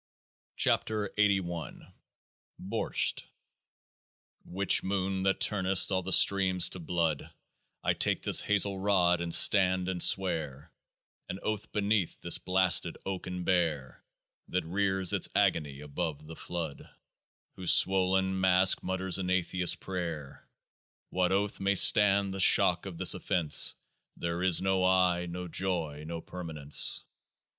[0.57, 1.13] 98
[1.43, 1.93] KEOAAH FIB
[2.57, 3.23] BORTSCH
[4.45, 7.29] Witch moon that turnest all the streams to blood,
[7.83, 10.71] I take this hazel rod, and stand, and swear
[11.29, 14.03] An Oath beneath this blasted Oak and bare
[14.47, 16.89] That rears its agony above the flood
[17.55, 20.49] Whose swollen mask mutters an atheist's prayer.
[21.11, 23.75] What oath may stand the shock of this offence:"
[24.17, 27.05] There is no I, no joy, no permanence